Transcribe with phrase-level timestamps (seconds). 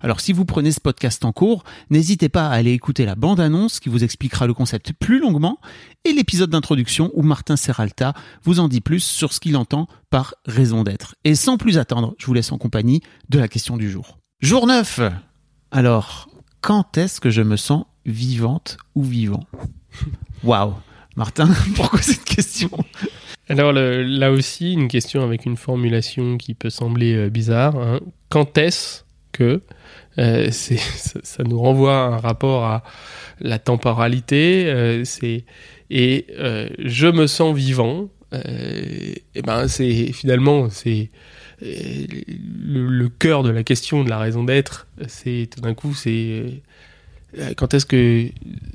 [0.00, 3.80] Alors si vous prenez ce podcast en cours, n'hésitez pas à aller écouter la bande-annonce
[3.80, 5.58] qui vous expliquera le concept plus longuement
[6.04, 10.34] et l'épisode d'introduction où Martin Serralta vous en dit plus sur ce qu'il entend par
[10.46, 11.14] raison d'être.
[11.24, 14.18] Et sans plus attendre, je vous laisse en compagnie de la question du jour.
[14.40, 15.00] Jour 9
[15.70, 16.28] Alors,
[16.60, 19.44] quand est-ce que je me sens vivante ou vivant?
[20.44, 20.74] Waouh
[21.16, 22.70] Martin, pourquoi cette question?
[23.48, 27.76] Alors là aussi, une question avec une formulation qui peut sembler euh, bizarre.
[27.76, 28.00] hein.
[28.28, 29.05] Quand est-ce
[29.36, 29.60] que
[30.18, 32.82] euh, ça, nous renvoie à un rapport à
[33.40, 35.44] la temporalité euh, c'est,
[35.90, 38.08] et euh, je me sens vivant.
[38.32, 41.10] et ben c'est finalement c'est
[41.60, 44.86] le, le cœur de la question de la raison d'être.
[45.06, 46.62] C'est tout d'un coup c'est
[47.56, 48.28] quand est-ce que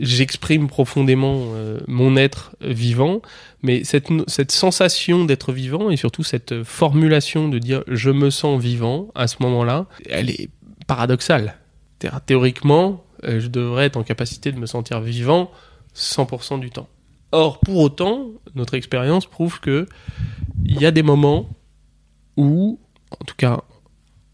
[0.00, 3.20] j'exprime profondément euh, mon être vivant
[3.62, 9.08] mais cette, sensation d'être vivant et surtout cette formulation de dire je me sens vivant
[9.14, 10.48] à ce moment-là, elle est
[10.86, 11.56] paradoxale.
[11.98, 15.50] Thé- Théoriquement, euh, je devrais être en capacité de me sentir vivant
[15.94, 16.88] 100% du temps.
[17.32, 19.86] Or, pour autant, notre expérience prouve que
[20.64, 21.48] il y a des moments
[22.36, 22.78] où,
[23.20, 23.62] en tout cas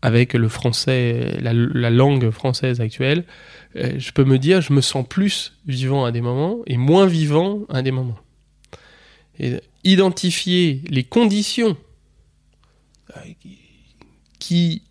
[0.02, 3.24] avec le français, la, la langue française actuelle,
[3.76, 7.06] euh, je peux me dire je me sens plus vivant à des moments et moins
[7.06, 8.18] vivant à des moments.
[9.84, 11.76] Identifier les conditions
[13.16, 13.20] euh,
[14.38, 14.82] qui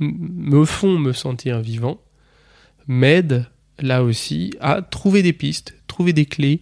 [0.00, 2.00] me font me sentir vivant
[2.86, 3.46] m'aide
[3.78, 6.60] là aussi à trouver des pistes, trouver des clés,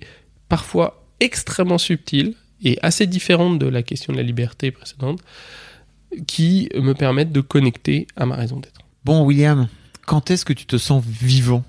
[0.48, 5.20] parfois extrêmement subtiles et assez différentes de la question de la liberté précédente,
[6.26, 8.80] qui me permettent de connecter à ma raison d'être.
[9.04, 9.68] Bon William,
[10.06, 11.64] quand est-ce que tu te sens vivant?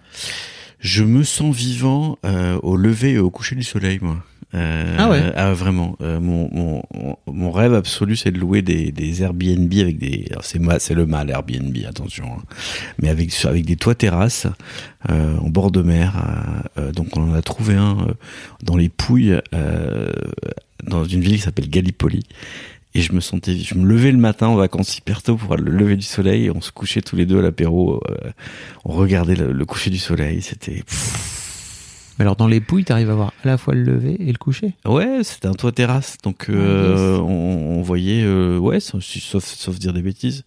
[0.79, 4.23] Je me sens vivant euh, au lever et au coucher du soleil, moi.
[4.55, 5.31] Euh, Ah ouais?
[5.35, 5.95] Ah vraiment.
[6.01, 6.81] Euh, mon, mon,
[7.27, 10.25] mon- rêve absolu, c'est de louer des, des Airbnb avec des.
[10.31, 12.25] alors, C'est ma- c'est le mal Airbnb, attention.
[12.33, 12.41] hein.
[12.99, 14.47] Mais avec avec des toits terrasses
[15.11, 16.15] euh, en bord de mer.
[16.77, 18.13] euh, euh, donc on en a trouvé un euh,
[18.63, 20.11] dans les Pouilles, euh,
[20.83, 22.23] dans une ville qui s'appelle Gallipoli.
[22.95, 25.71] Et je me sentais, je me levais le matin en vacances hyper tôt pour le
[25.71, 28.01] lever du soleil et on se couchait tous les deux à l'apéro.
[28.09, 28.31] euh,
[28.83, 30.41] on regardait le, le coucher du soleil.
[30.41, 30.83] C'était
[32.19, 34.37] Mais alors dans les pouilles, t'arrives à voir à la fois le lever et le
[34.37, 34.73] coucher?
[34.85, 39.79] Ouais, c'était un toit terrasse, donc euh, on, on voyait, euh, ouais, sauf, sauf, sauf
[39.79, 40.43] dire des bêtises.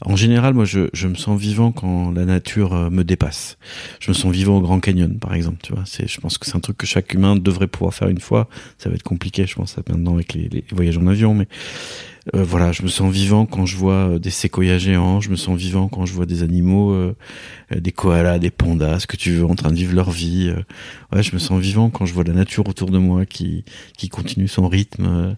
[0.00, 3.56] En général, moi, je, je me sens vivant quand la nature euh, me dépasse.
[4.00, 5.58] Je me sens vivant au Grand Canyon, par exemple.
[5.62, 8.08] Tu vois, c'est, je pense que c'est un truc que chaque humain devrait pouvoir faire
[8.08, 8.48] une fois.
[8.78, 11.46] Ça va être compliqué, je pense, maintenant avec les, les voyages en avion, mais
[12.34, 15.20] euh, voilà, je me sens vivant quand je vois euh, des séquoias géants.
[15.20, 17.14] Je me sens vivant quand je vois des animaux, euh,
[17.72, 20.48] euh, des koalas, des pandas, ce que tu veux, en train de vivre leur vie.
[20.48, 20.62] euh,
[21.14, 23.64] ouais, je me sens vivant quand je vois la nature autour de moi qui
[23.96, 25.34] qui continue son rythme euh,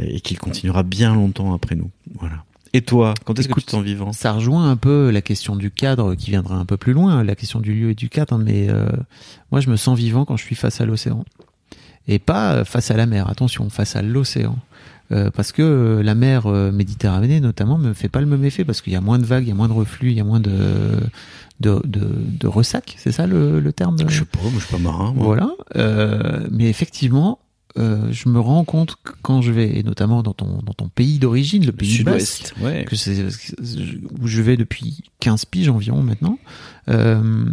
[0.00, 1.90] et qui continuera bien longtemps après nous.
[2.18, 2.42] Voilà.
[2.72, 4.12] Et toi, quand est-ce que tu te sens vivant?
[4.12, 7.34] Ça rejoint un peu la question du cadre qui viendra un peu plus loin, la
[7.34, 8.90] question du lieu et du cadre, mais euh,
[9.50, 11.24] moi je me sens vivant quand je suis face à l'océan.
[12.08, 14.58] Et pas euh, face à la mer, attention, face à l'océan.
[15.12, 18.64] Euh, parce que euh, la mer euh, Méditerranée notamment me fait pas le même effet
[18.64, 20.20] parce qu'il y a moins de vagues, il y a moins de reflux, il y
[20.20, 20.98] a moins de
[21.60, 22.08] de, de,
[22.40, 25.12] de ressac, c'est ça le, le terme Je sais pas, moi je suis pas marin.
[25.12, 25.24] Moi.
[25.24, 25.50] Voilà.
[25.76, 27.38] Euh, mais effectivement,
[27.78, 30.88] euh, je me rends compte que quand je vais, et notamment dans ton, dans ton
[30.88, 32.54] pays d'origine, le pays Sud-Ouest.
[32.60, 32.84] Ouais.
[32.84, 33.24] que c'est
[34.20, 36.38] où je vais depuis 15 piges environ maintenant,
[36.90, 37.46] euh,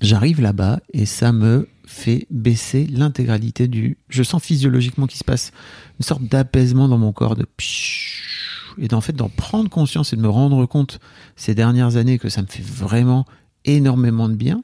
[0.00, 3.98] j'arrive là-bas et ça me fait baisser l'intégralité du...
[4.08, 5.52] Je sens physiologiquement qu'il se passe
[5.98, 7.46] une sorte d'apaisement dans mon corps, de...
[8.78, 10.98] Et d'en fait, d'en prendre conscience et de me rendre compte
[11.36, 13.24] ces dernières années que ça me fait vraiment
[13.64, 14.62] énormément de bien,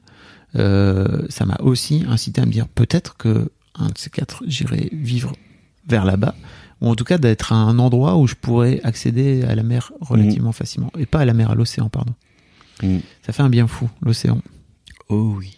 [0.55, 4.89] euh, ça m'a aussi incité à me dire peut-être que un de ces quatre, j'irai
[4.91, 5.33] vivre
[5.87, 6.35] vers là-bas,
[6.81, 9.93] ou en tout cas d'être à un endroit où je pourrais accéder à la mer
[10.01, 12.13] relativement facilement, et pas à la mer, à l'océan, pardon.
[12.83, 12.97] Mm.
[13.25, 14.41] Ça fait un bien fou, l'océan.
[15.07, 15.57] Oh oui.